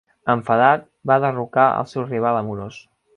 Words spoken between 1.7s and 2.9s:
el seu rival amorós.